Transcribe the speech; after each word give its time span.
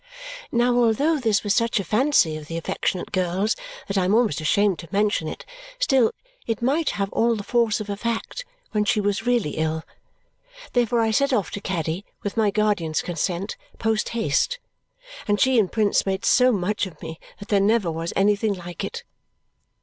Now 0.51 0.77
although 0.77 1.19
this 1.19 1.43
was 1.43 1.53
such 1.53 1.79
a 1.79 1.83
fancy 1.83 2.35
of 2.35 2.47
the 2.47 2.57
affectionate 2.57 3.11
girl's 3.11 3.55
that 3.87 3.99
I 3.99 4.05
am 4.05 4.15
almost 4.15 4.41
ashamed 4.41 4.79
to 4.79 4.87
mention 4.91 5.27
it, 5.27 5.45
still 5.77 6.11
it 6.47 6.59
might 6.59 6.89
have 6.97 7.13
all 7.13 7.35
the 7.35 7.43
force 7.43 7.79
of 7.79 7.87
a 7.87 7.95
fact 7.95 8.43
when 8.71 8.83
she 8.83 8.99
was 8.99 9.27
really 9.27 9.57
ill. 9.57 9.83
Therefore 10.73 11.01
I 11.01 11.11
set 11.11 11.31
off 11.33 11.51
to 11.51 11.61
Caddy, 11.61 12.03
with 12.23 12.35
my 12.35 12.49
guardian's 12.49 13.03
consent, 13.03 13.57
post 13.77 14.09
haste; 14.09 14.57
and 15.27 15.39
she 15.39 15.59
and 15.59 15.71
Prince 15.71 16.03
made 16.03 16.25
so 16.25 16.51
much 16.51 16.87
of 16.87 16.99
me 17.03 17.19
that 17.37 17.49
there 17.49 17.59
never 17.59 17.91
was 17.91 18.11
anything 18.15 18.55
like 18.55 18.83
it. 18.83 19.03